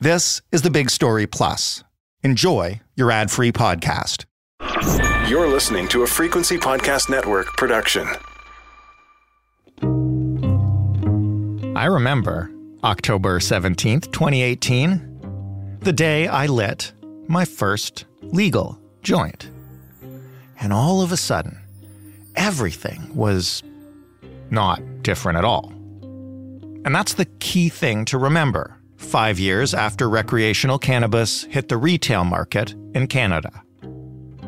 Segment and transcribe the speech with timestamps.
[0.00, 1.82] This is the Big Story Plus.
[2.22, 4.26] Enjoy your ad free podcast.
[5.28, 8.06] You're listening to a Frequency Podcast Network production.
[11.76, 12.48] I remember
[12.84, 16.92] October 17th, 2018, the day I lit
[17.26, 19.50] my first legal joint.
[20.60, 21.58] And all of a sudden,
[22.36, 23.64] everything was
[24.48, 25.72] not different at all.
[26.84, 32.24] And that's the key thing to remember five years after recreational cannabis hit the retail
[32.24, 33.62] market in Canada.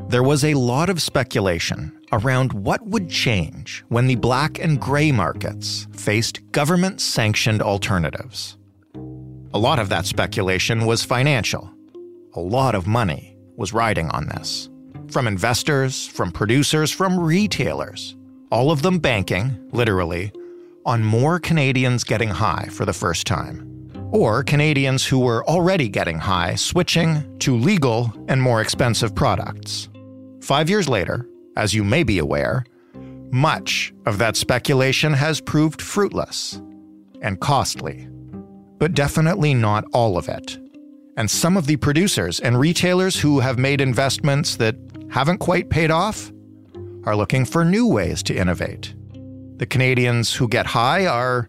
[0.08, 5.12] There was a lot of speculation around what would change when the black and gray
[5.12, 8.58] markets faced government sanctioned alternatives.
[9.55, 11.72] A lot of that speculation was financial.
[12.34, 14.69] A lot of money was riding on this.
[15.10, 18.16] From investors, from producers, from retailers.
[18.50, 20.32] All of them banking, literally,
[20.84, 23.80] on more Canadians getting high for the first time
[24.12, 29.89] or Canadians who were already getting high switching to legal and more expensive products.
[30.42, 32.64] Five years later, as you may be aware,
[33.31, 36.61] much of that speculation has proved fruitless
[37.22, 38.08] and costly,
[38.78, 40.58] but definitely not all of it.
[41.16, 44.77] And some of the producers and retailers who have made investments that
[45.11, 46.33] haven't quite paid off
[47.05, 48.94] are looking for new ways to innovate.
[49.58, 51.48] The Canadians who get high are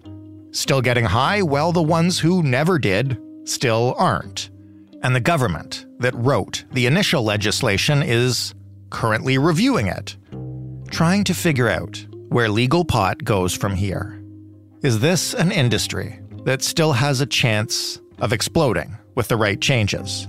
[0.52, 1.42] Still getting high?
[1.42, 4.50] Well, the ones who never did still aren't.
[5.02, 8.54] And the government that wrote the initial legislation is
[8.90, 10.18] currently reviewing it,
[10.92, 14.22] trying to figure out where legal pot goes from here.
[14.84, 20.28] Is this an industry that still has a chance of exploding with the right changes?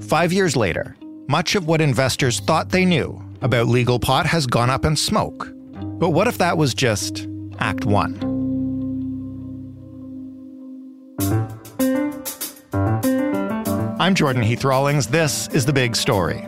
[0.00, 4.70] Five years later, much of what investors thought they knew about legal pot has gone
[4.70, 5.50] up in smoke.
[5.98, 7.26] But what if that was just
[7.58, 8.33] Act 1?
[14.04, 15.06] I'm Jordan Heath Rawlings.
[15.06, 16.46] This is The Big Story.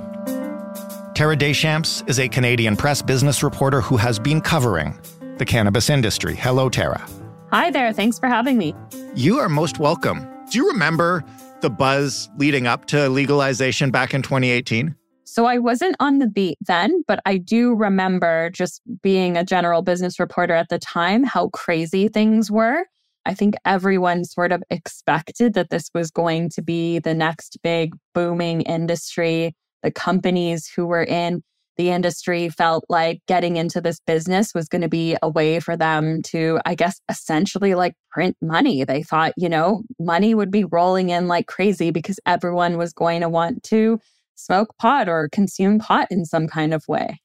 [1.14, 4.94] Tara Deschamps is a Canadian press business reporter who has been covering
[5.38, 6.34] the cannabis industry.
[6.34, 7.02] Hello, Tara.
[7.50, 7.94] Hi there.
[7.94, 8.74] Thanks for having me.
[9.14, 10.28] You are most welcome.
[10.50, 11.24] Do you remember
[11.62, 14.94] the buzz leading up to legalization back in 2018?
[15.24, 19.80] So I wasn't on the beat then, but I do remember just being a general
[19.80, 22.84] business reporter at the time how crazy things were.
[23.26, 27.94] I think everyone sort of expected that this was going to be the next big
[28.14, 29.54] booming industry.
[29.82, 31.42] The companies who were in
[31.76, 35.76] the industry felt like getting into this business was going to be a way for
[35.76, 38.84] them to, I guess, essentially like print money.
[38.84, 43.22] They thought, you know, money would be rolling in like crazy because everyone was going
[43.22, 43.98] to want to
[44.36, 47.18] smoke pot or consume pot in some kind of way.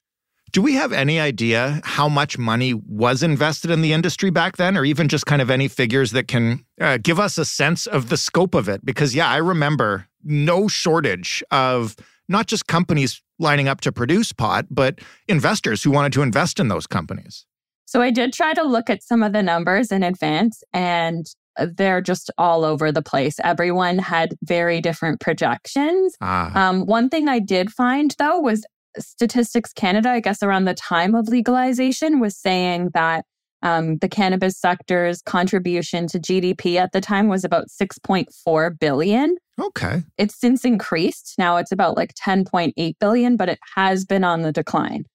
[0.51, 4.75] Do we have any idea how much money was invested in the industry back then,
[4.75, 8.09] or even just kind of any figures that can uh, give us a sense of
[8.09, 8.85] the scope of it?
[8.85, 11.95] Because, yeah, I remember no shortage of
[12.27, 16.67] not just companies lining up to produce pot, but investors who wanted to invest in
[16.67, 17.45] those companies.
[17.85, 21.25] So I did try to look at some of the numbers in advance, and
[21.57, 23.35] they're just all over the place.
[23.43, 26.15] Everyone had very different projections.
[26.21, 26.69] Ah.
[26.69, 28.65] Um, one thing I did find, though, was
[28.99, 33.25] Statistics Canada, I guess around the time of legalization, was saying that
[33.63, 39.37] um, the cannabis sector's contribution to GDP at the time was about 6.4 billion.
[39.59, 40.03] Okay.
[40.17, 41.35] It's since increased.
[41.37, 45.05] Now it's about like 10.8 billion, but it has been on the decline.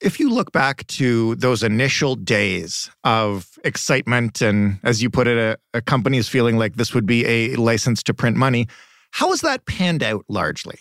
[0.00, 5.38] If you look back to those initial days of excitement and, as you put it,
[5.38, 8.68] a, a company is feeling like this would be a license to print money,
[9.12, 10.78] how has that panned out largely?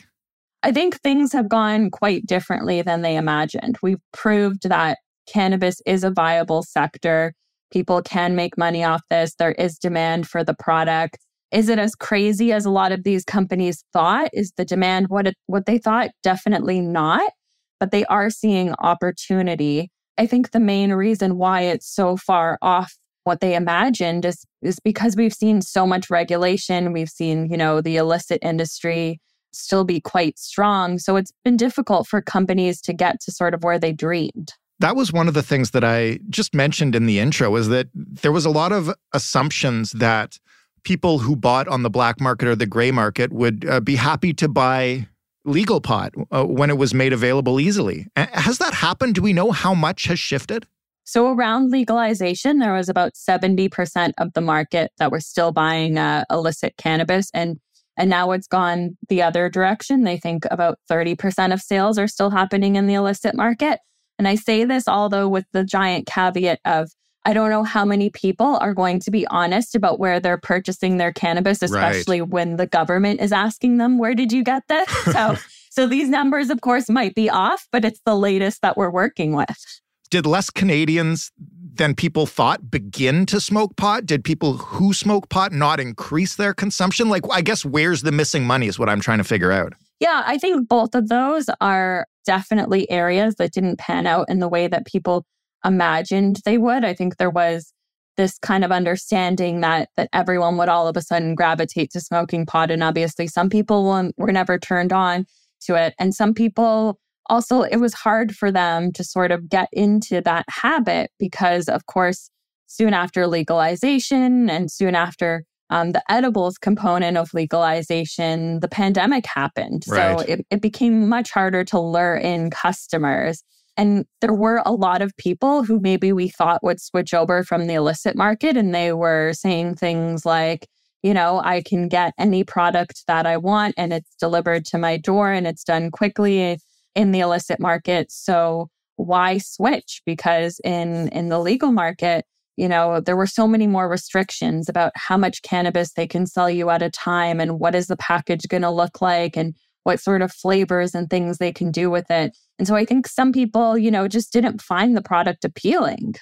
[0.65, 3.77] I think things have gone quite differently than they imagined.
[3.83, 7.35] We've proved that cannabis is a viable sector.
[7.71, 9.35] People can make money off this.
[9.35, 11.19] There is demand for the product.
[11.51, 14.31] Is it as crazy as a lot of these companies thought?
[14.33, 16.09] Is the demand what it, what they thought?
[16.23, 17.31] Definitely not.
[17.79, 19.91] But they are seeing opportunity.
[20.17, 22.91] I think the main reason why it's so far off
[23.23, 26.91] what they imagined is is because we've seen so much regulation.
[26.91, 29.19] We've seen, you know, the illicit industry
[29.55, 30.99] still be quite strong.
[30.99, 34.53] So it's been difficult for companies to get to sort of where they dreamed.
[34.79, 37.87] That was one of the things that I just mentioned in the intro was that
[37.93, 40.37] there was a lot of assumptions that
[40.83, 44.33] people who bought on the black market or the gray market would uh, be happy
[44.33, 45.07] to buy
[45.45, 48.07] legal pot uh, when it was made available easily.
[48.15, 49.15] Has that happened?
[49.15, 50.67] Do we know how much has shifted?
[51.07, 56.25] So, around legalization, there was about 70% of the market that were still buying uh,
[56.31, 57.29] illicit cannabis.
[57.31, 57.59] And
[57.97, 60.03] and now it's gone the other direction.
[60.03, 63.79] They think about 30% of sales are still happening in the illicit market.
[64.17, 66.89] And I say this, although with the giant caveat of
[67.27, 70.97] I don't know how many people are going to be honest about where they're purchasing
[70.97, 72.29] their cannabis, especially right.
[72.29, 74.87] when the government is asking them, where did you get this?
[75.11, 75.35] So,
[75.71, 79.35] so these numbers, of course, might be off, but it's the latest that we're working
[79.35, 79.81] with.
[80.09, 81.31] Did less Canadians
[81.77, 84.05] than people thought begin to smoke pot?
[84.05, 87.09] Did people who smoke pot not increase their consumption?
[87.09, 89.73] Like, I guess where's the missing money is what I'm trying to figure out.
[89.99, 94.49] Yeah, I think both of those are definitely areas that didn't pan out in the
[94.49, 95.25] way that people
[95.63, 96.83] imagined they would.
[96.83, 97.73] I think there was
[98.17, 102.45] this kind of understanding that that everyone would all of a sudden gravitate to smoking
[102.45, 105.25] pot and obviously some people were never turned on
[105.61, 109.69] to it and some people also it was hard for them to sort of get
[109.71, 112.29] into that habit because of course
[112.67, 119.83] soon after legalization and soon after um, the edibles component of legalization the pandemic happened
[119.87, 120.19] right.
[120.19, 123.43] so it, it became much harder to lure in customers
[123.77, 127.67] and there were a lot of people who maybe we thought would switch over from
[127.67, 130.67] the illicit market and they were saying things like,
[131.03, 134.97] you know, I can get any product that I want and it's delivered to my
[134.97, 136.57] door and it's done quickly
[136.95, 138.11] in the illicit market.
[138.11, 140.01] So why switch?
[140.05, 142.25] Because in in the legal market,
[142.57, 146.49] you know, there were so many more restrictions about how much cannabis they can sell
[146.49, 149.53] you at a time and what is the package going to look like and
[149.83, 152.35] what sort of flavors and things they can do with it.
[152.57, 156.15] And so I think some people, you know, just didn't find the product appealing.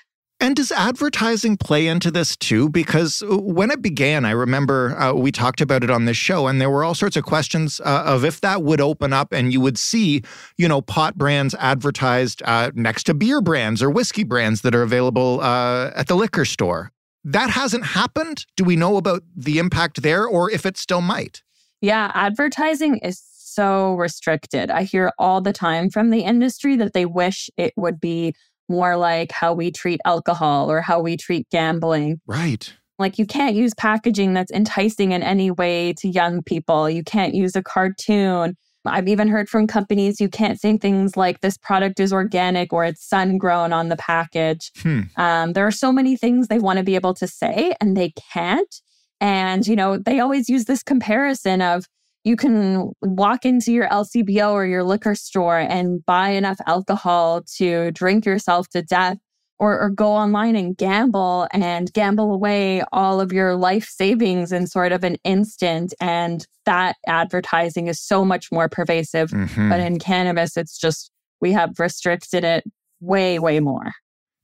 [0.43, 2.67] And does advertising play into this too?
[2.67, 6.47] Because uh, when it began, I remember uh, we talked about it on this show,
[6.47, 9.53] and there were all sorts of questions uh, of if that would open up and
[9.53, 10.21] you would see,
[10.57, 14.81] you know, pot brands advertised uh, next to beer brands or whiskey brands that are
[14.81, 16.91] available uh, at the liquor store.
[17.23, 18.45] That hasn't happened.
[18.57, 21.41] Do we know about the impact there or if it still might?
[21.79, 23.23] Yeah, advertising is
[23.53, 24.71] so restricted.
[24.71, 28.35] I hear all the time from the industry that they wish it would be
[28.69, 32.21] more like how we treat alcohol or how we treat gambling.
[32.27, 32.73] Right.
[32.99, 36.89] Like you can't use packaging that's enticing in any way to young people.
[36.89, 38.55] You can't use a cartoon.
[38.85, 42.83] I've even heard from companies you can't say things like this product is organic or
[42.83, 44.71] it's sun grown on the package.
[44.81, 45.01] Hmm.
[45.15, 48.13] Um, there are so many things they want to be able to say and they
[48.33, 48.75] can't.
[49.21, 51.85] And, you know, they always use this comparison of
[52.23, 57.91] you can walk into your LCBO or your liquor store and buy enough alcohol to
[57.91, 59.17] drink yourself to death
[59.59, 64.67] or, or go online and gamble and gamble away all of your life savings in
[64.67, 65.93] sort of an instant.
[65.99, 69.29] And that advertising is so much more pervasive.
[69.31, 69.69] Mm-hmm.
[69.69, 71.11] But in cannabis, it's just,
[71.41, 72.63] we have restricted it
[72.99, 73.91] way, way more.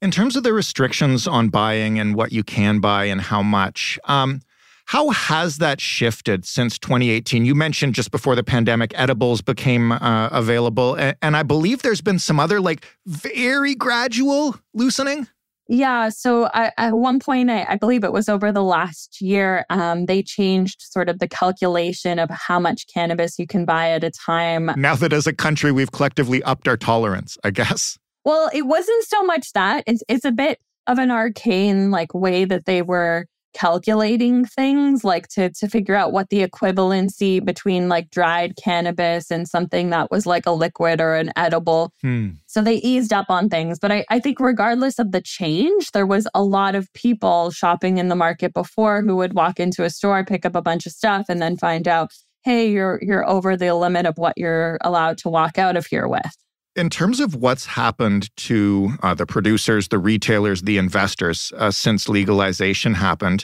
[0.01, 3.99] In terms of the restrictions on buying and what you can buy and how much,
[4.05, 4.41] um,
[4.89, 7.45] how has that shifted since 2018?
[7.45, 10.97] You mentioned just before the pandemic, edibles became uh, available.
[11.21, 15.27] And I believe there's been some other, like, very gradual loosening.
[15.67, 16.09] Yeah.
[16.09, 20.07] So I, at one point, I, I, believe it was over the last year, um,
[20.07, 24.09] they changed sort of the calculation of how much cannabis you can buy at a
[24.09, 24.71] time.
[24.75, 27.99] Now that as a country, we've collectively upped our tolerance, I guess.
[28.25, 29.83] Well, it wasn't so much that.
[29.85, 30.57] It's, it's a bit
[30.87, 36.11] of an arcane like way that they were calculating things like to to figure out
[36.11, 41.15] what the equivalency between like dried cannabis and something that was like a liquid or
[41.15, 42.29] an edible hmm.
[42.45, 46.05] so they eased up on things but I, I think regardless of the change there
[46.05, 49.89] was a lot of people shopping in the market before who would walk into a
[49.89, 52.11] store pick up a bunch of stuff and then find out
[52.43, 56.07] hey you're you're over the limit of what you're allowed to walk out of here
[56.07, 56.35] with
[56.79, 62.07] in terms of what's happened to uh, the producers, the retailers, the investors uh, since
[62.07, 63.43] legalization happened,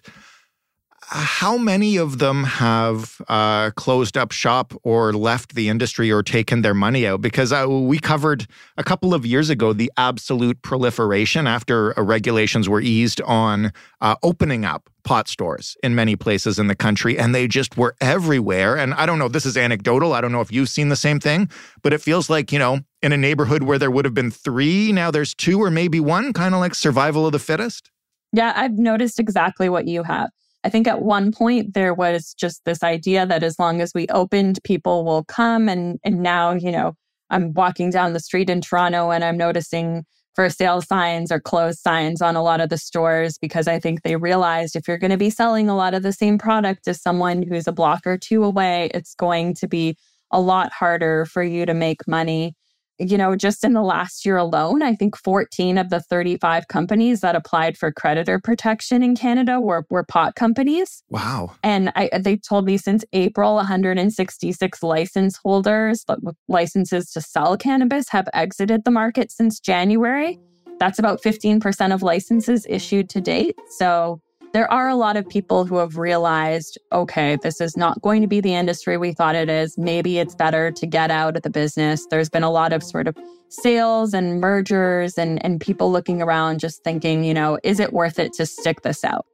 [1.08, 6.62] how many of them have uh, closed up shop or left the industry or taken
[6.62, 7.22] their money out?
[7.22, 8.48] Because uh, we covered
[8.78, 13.72] a couple of years ago the absolute proliferation after uh, regulations were eased on
[14.02, 17.96] uh, opening up pot stores in many places in the country, and they just were
[18.02, 18.76] everywhere.
[18.76, 20.14] And I don't know, this is anecdotal.
[20.14, 21.50] I don't know if you've seen the same thing,
[21.84, 24.92] but it feels like, you know, in a neighborhood where there would have been three,
[24.92, 27.92] now there's two or maybe one, kind of like survival of the fittest.
[28.34, 30.30] Yeah, I've noticed exactly what you have.
[30.66, 34.08] I think at one point there was just this idea that as long as we
[34.08, 35.70] opened, people will come.
[35.70, 36.96] And, and now, you know,
[37.30, 41.80] I'm walking down the street in Toronto and I'm noticing for sale signs or closed
[41.80, 45.12] signs on a lot of the stores because I think they realized if you're going
[45.12, 48.18] to be selling a lot of the same product as someone who's a block or
[48.18, 49.96] two away, it's going to be
[50.32, 52.56] a lot harder for you to make money
[52.98, 57.22] you know, just in the last year alone, I think 14 of the 35 companies
[57.22, 61.04] that applied for creditor protection in Canada were, were pot companies.
[61.10, 61.52] Wow.
[61.64, 66.06] And I, they told me since April, 166 license holders,
[66.48, 70.40] licenses to sell cannabis, have exited the market since January.
[70.80, 73.56] that's about 15% of licenses issued to date.
[73.78, 74.22] So
[74.56, 78.28] there are a lot of people who have realized, okay, this is not going to
[78.28, 79.78] be the industry we thought it is.
[79.78, 82.08] Maybe it's better to get out of the business.
[82.10, 83.18] There's been a lot of sort of
[83.50, 88.18] sales and mergers and, and people looking around just thinking, you know, is it worth
[88.18, 89.26] it to stick this out?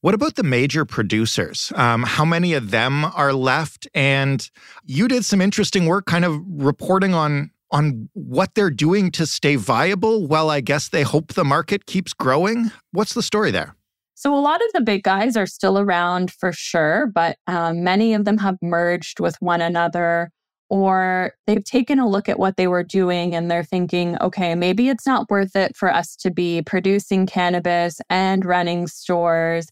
[0.00, 1.72] What about the major producers?
[1.76, 3.86] Um, how many of them are left?
[3.94, 4.50] And
[4.84, 9.56] you did some interesting work kind of reporting on on what they're doing to stay
[9.56, 12.70] viable while I guess they hope the market keeps growing?
[12.92, 13.74] What's the story there?
[14.14, 18.14] So, a lot of the big guys are still around for sure, but um, many
[18.14, 20.30] of them have merged with one another
[20.70, 24.88] or they've taken a look at what they were doing and they're thinking, okay, maybe
[24.88, 29.68] it's not worth it for us to be producing cannabis and running stores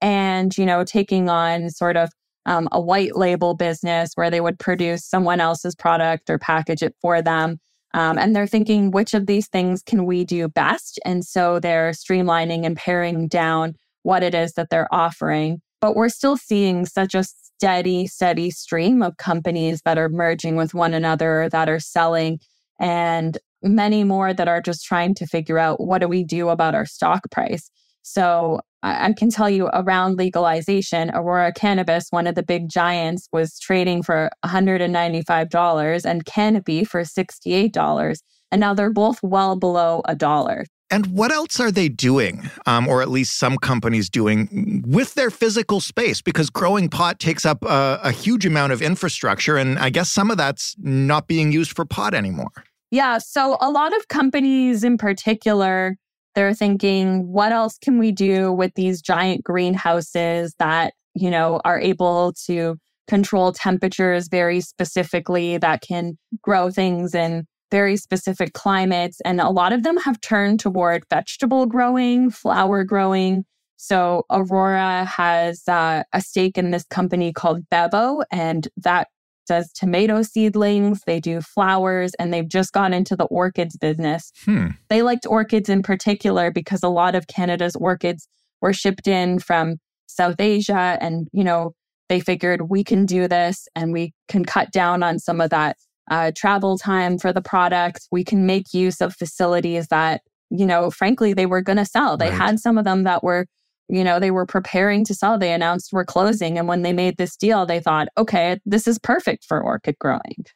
[0.00, 2.10] and, you know, taking on sort of
[2.46, 6.94] um, a white label business where they would produce someone else's product or package it
[7.02, 7.58] for them.
[7.92, 10.98] Um, and they're thinking, which of these things can we do best?
[11.04, 15.60] And so they're streamlining and paring down what it is that they're offering.
[15.80, 20.74] But we're still seeing such a steady, steady stream of companies that are merging with
[20.74, 22.38] one another, that are selling,
[22.78, 26.74] and many more that are just trying to figure out what do we do about
[26.74, 27.70] our stock price.
[28.08, 33.58] So I, can tell you around legalization, Aurora Cannabis, one of the big giants, was
[33.58, 38.18] trading for $195 and Canopy for $68.
[38.52, 40.66] And now they're both well below a dollar.
[40.88, 45.30] And what else are they doing, um, or at least some companies doing, with their
[45.30, 46.22] physical space?
[46.22, 50.30] Because growing pot takes up a, a huge amount of infrastructure, and I guess some
[50.30, 52.52] of that's not being used for pot anymore.
[52.92, 53.18] Yeah.
[53.18, 55.96] So a lot of companies in particular
[56.36, 61.80] they're thinking, what else can we do with these giant greenhouses that, you know, are
[61.80, 62.76] able to
[63.08, 69.20] control temperatures very specifically, that can grow things in very specific climates.
[69.24, 73.44] And a lot of them have turned toward vegetable growing, flower growing.
[73.76, 79.08] So Aurora has uh, a stake in this company called Bevo, and that
[79.46, 84.32] does tomato seedlings, they do flowers, and they've just gone into the orchids business.
[84.44, 84.68] Hmm.
[84.88, 88.28] They liked orchids in particular because a lot of Canada's orchids
[88.60, 89.76] were shipped in from
[90.06, 90.98] South Asia.
[91.00, 91.72] And, you know,
[92.08, 95.76] they figured we can do this and we can cut down on some of that
[96.10, 98.06] uh, travel time for the product.
[98.12, 102.16] We can make use of facilities that, you know, frankly, they were going to sell.
[102.16, 102.34] They right.
[102.38, 103.46] had some of them that were
[103.88, 105.38] you know, they were preparing to sell.
[105.38, 106.58] They announced we're closing.
[106.58, 110.46] And when they made this deal, they thought, okay, this is perfect for orchid growing.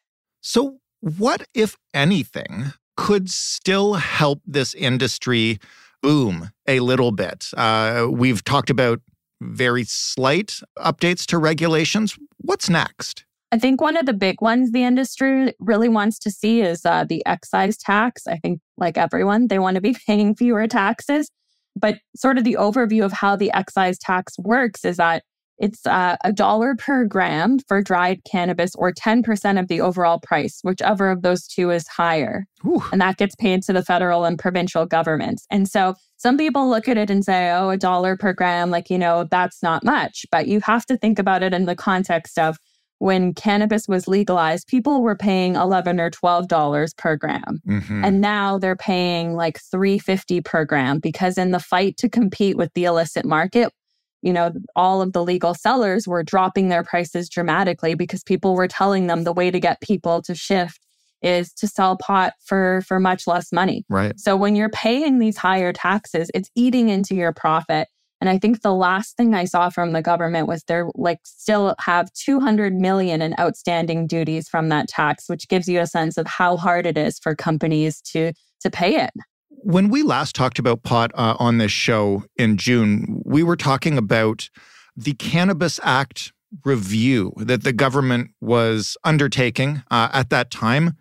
[0.40, 5.58] So, what, if anything, could still help this industry
[6.02, 7.48] boom a little bit?
[7.56, 9.00] Uh, we've talked about
[9.40, 12.18] very slight updates to regulations.
[12.38, 13.24] What's next?
[13.52, 17.04] I think one of the big ones the industry really wants to see is uh,
[17.08, 18.26] the excise tax.
[18.26, 21.30] I think, like everyone, they want to be paying fewer taxes.
[21.76, 25.22] But sort of the overview of how the excise tax works is that
[25.60, 30.60] it's uh, a dollar per gram for dried cannabis or 10% of the overall price,
[30.62, 32.46] whichever of those two is higher.
[32.66, 32.82] Ooh.
[32.90, 35.46] And that gets paid to the federal and provincial governments.
[35.50, 38.88] And so some people look at it and say, oh, a dollar per gram, like,
[38.88, 40.24] you know, that's not much.
[40.32, 42.56] But you have to think about it in the context of
[43.00, 47.60] when cannabis was legalized, people were paying 11 or 12 dollars per gram.
[47.66, 48.04] Mm-hmm.
[48.04, 52.72] And now they're paying like 350 per gram because in the fight to compete with
[52.74, 53.72] the illicit market,
[54.20, 58.68] you know, all of the legal sellers were dropping their prices dramatically because people were
[58.68, 60.78] telling them the way to get people to shift
[61.22, 63.86] is to sell pot for for much less money.
[63.88, 64.12] Right.
[64.20, 67.88] So when you're paying these higher taxes, it's eating into your profit
[68.20, 71.74] and I think the last thing I saw from the government was they're like still
[71.80, 76.26] have 200 million in outstanding duties from that tax, which gives you a sense of
[76.26, 79.10] how hard it is for companies to to pay it.
[79.48, 83.96] When we last talked about pot uh, on this show in June, we were talking
[83.96, 84.50] about
[84.96, 86.32] the Cannabis Act
[86.64, 90.96] review that the government was undertaking uh, at that time.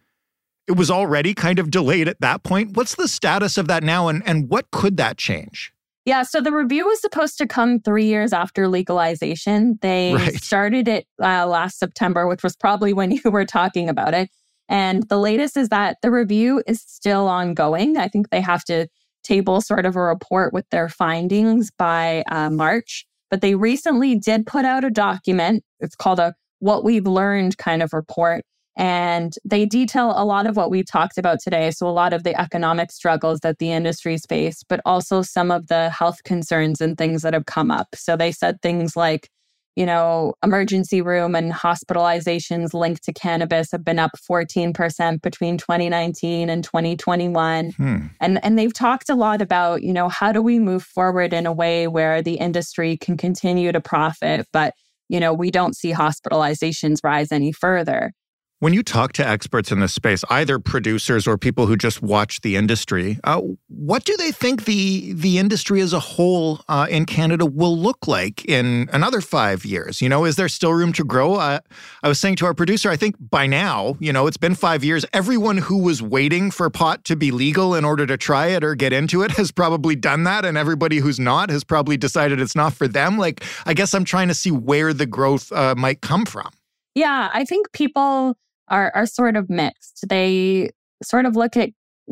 [0.68, 2.78] It was already kind of delayed at that point.
[2.78, 5.74] What's the status of that now, and, and what could that change?
[6.10, 9.78] Yeah, so the review was supposed to come three years after legalization.
[9.84, 10.34] They right.
[10.42, 14.32] started it uh, last September, which was probably when you were talking about it.
[14.68, 17.96] And the latest is that the review is still ongoing.
[17.96, 18.88] I think they have to
[19.24, 23.06] table sort of a report with their findings by uh, March.
[23.30, 25.64] But they recently did put out a document.
[25.80, 28.44] It's called a What We've Learned kind of report.
[28.80, 31.70] And they detail a lot of what we've talked about today.
[31.72, 35.68] So, a lot of the economic struggles that the industry's faced, but also some of
[35.68, 37.90] the health concerns and things that have come up.
[37.94, 39.30] So, they said things like,
[39.76, 46.50] you know, emergency room and hospitalizations linked to cannabis have been up 14% between 2019
[46.50, 47.72] and 2021.
[47.72, 47.98] Hmm.
[48.22, 51.46] And and they've talked a lot about, you know, how do we move forward in
[51.46, 54.74] a way where the industry can continue to profit, but
[55.10, 58.14] you know, we don't see hospitalizations rise any further.
[58.62, 62.42] When you talk to experts in this space, either producers or people who just watch
[62.42, 63.40] the industry, uh,
[63.70, 68.06] what do they think the the industry as a whole uh, in Canada will look
[68.06, 70.02] like in another five years?
[70.02, 71.36] You know, is there still room to grow?
[71.36, 71.60] Uh,
[72.04, 74.84] I was saying to our producer, I think by now, you know, it's been five
[74.84, 75.06] years.
[75.14, 78.76] Everyone who was waiting for pot to be legal in order to try it or
[78.76, 82.58] get into it has probably done that, and everybody who's not has probably decided it's
[82.58, 83.18] not for them.
[83.18, 86.52] Like, I guess I'm trying to see where the growth uh, might come from.
[86.94, 88.36] Yeah, I think people
[88.70, 90.06] are, are sort of mixed.
[90.08, 90.70] They
[91.04, 91.70] sort of look at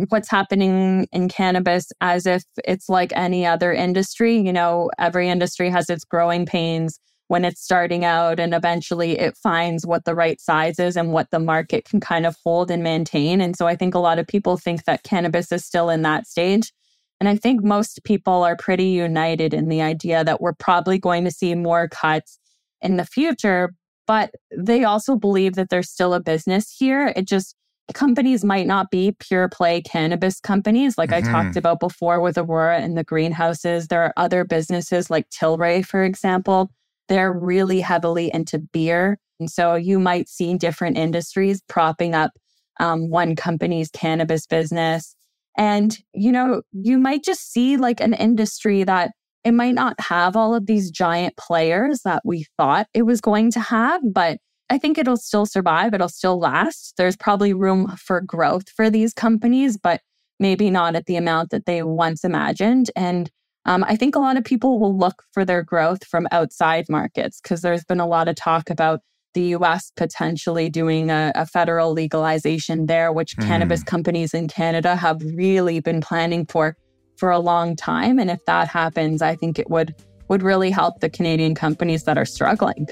[0.10, 4.38] what's happening in cannabis as if it's like any other industry.
[4.38, 7.00] You know, every industry has its growing pains
[7.30, 11.30] when it's starting out, and eventually it finds what the right size is and what
[11.30, 13.42] the market can kind of hold and maintain.
[13.42, 16.26] And so I think a lot of people think that cannabis is still in that
[16.26, 16.72] stage.
[17.20, 21.26] And I think most people are pretty united in the idea that we're probably going
[21.26, 22.40] to see more cuts
[22.82, 23.74] in the future,
[24.08, 27.14] but they also believe that there's still a business here.
[27.16, 27.56] It just,
[27.94, 31.28] companies might not be pure play cannabis companies like mm-hmm.
[31.28, 33.88] I talked about before with Aurora and the greenhouses.
[33.88, 36.70] There are other businesses like Tilray, for example.
[37.08, 39.20] They're really heavily into beer.
[39.40, 42.32] And so you might see different industries propping up
[42.80, 45.16] um, one company's cannabis business.
[45.58, 49.12] And, you know, you might just see like an industry that
[49.44, 53.52] it might not have all of these giant players that we thought it was going
[53.52, 54.40] to have, but
[54.70, 55.94] I think it'll still survive.
[55.94, 56.96] It'll still last.
[56.98, 60.02] There's probably room for growth for these companies, but
[60.40, 62.92] maybe not at the amount that they once imagined.
[62.96, 63.32] And
[63.66, 67.40] um, I think a lot of people will look for their growth from outside markets
[67.42, 69.02] because there's been a lot of talk about
[69.34, 73.46] the US potentially doing a, a federal legalization there, which mm.
[73.46, 76.76] cannabis companies in Canada have really been planning for
[77.18, 78.20] for a long time.
[78.20, 79.94] And if that happens, I think it would
[80.30, 82.88] would really help the Canadian companies that are struggling.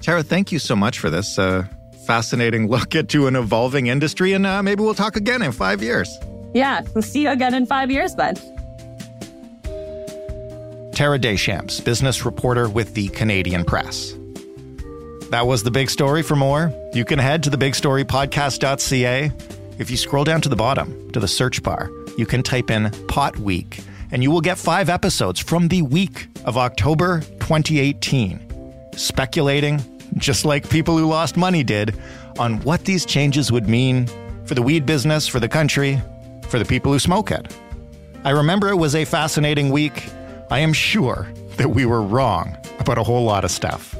[0.00, 1.66] Tara, thank you so much for this uh,
[2.06, 4.32] fascinating look into an evolving industry.
[4.32, 6.08] And uh, maybe we'll talk again in five years.
[6.54, 8.36] Yeah, we'll see you again in five years then.
[10.92, 14.14] Tara Deschamps, business reporter with the Canadian Press.
[15.30, 16.22] That was the big story.
[16.22, 19.32] For more, you can head to the thebigstorypodcast.ca.
[19.78, 22.90] If you scroll down to the bottom to the search bar, you can type in
[23.08, 23.80] Pot Week,
[24.12, 29.80] and you will get five episodes from the week of October 2018, speculating,
[30.16, 31.94] just like people who lost money did,
[32.38, 34.06] on what these changes would mean
[34.44, 36.00] for the weed business, for the country,
[36.48, 37.56] for the people who smoke it.
[38.24, 40.08] I remember it was a fascinating week.
[40.50, 43.94] I am sure that we were wrong about a whole lot of stuff.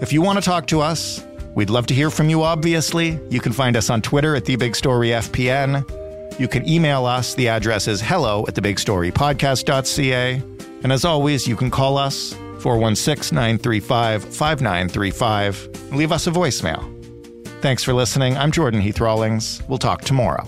[0.00, 3.18] If you want to talk to us, we'd love to hear from you, obviously.
[3.30, 6.03] You can find us on Twitter at TheBigStoryFPN.
[6.38, 7.34] You can email us.
[7.34, 10.42] The address is hello at thebigstorypodcast.ca.
[10.82, 16.90] And as always, you can call us 416 935 5935 leave us a voicemail.
[17.60, 18.36] Thanks for listening.
[18.36, 19.62] I'm Jordan Heath Rawlings.
[19.68, 20.46] We'll talk tomorrow.